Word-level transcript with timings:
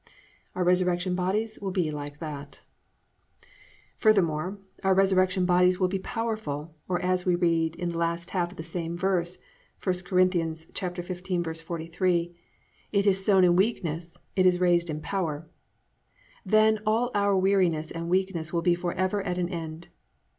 "+ 0.29 0.55
Our 0.55 0.63
resurrection 0.63 1.13
bodies 1.13 1.59
will 1.61 1.69
be 1.69 1.91
like 1.91 2.17
that. 2.17 2.53
7. 3.43 3.51
Furthermore, 3.97 4.57
our 4.83 4.95
resurrection 4.95 5.45
bodies 5.45 5.79
will 5.79 5.89
be 5.89 5.99
powerful, 5.99 6.73
or 6.89 6.99
as 7.03 7.23
we 7.23 7.35
read 7.35 7.75
in 7.75 7.89
the 7.91 7.99
last 7.99 8.31
half 8.31 8.49
of 8.49 8.57
this 8.57 8.67
same 8.69 8.97
verse 8.97 9.37
(1 9.83 9.93
Cor. 10.09 10.17
15:43), 10.23 12.33
+"It 12.91 13.05
is 13.05 13.23
sown 13.23 13.43
in 13.43 13.55
weakness, 13.55 14.17
it 14.35 14.47
is 14.47 14.59
raised 14.59 14.89
in 14.89 15.01
power."+ 15.01 15.47
Then 16.43 16.79
all 16.83 17.11
our 17.13 17.37
weariness 17.37 17.91
and 17.91 18.09
weakness 18.09 18.51
will 18.51 18.63
be 18.63 18.73
forever 18.73 19.21
at 19.21 19.37
an 19.37 19.49
end. 19.49 19.89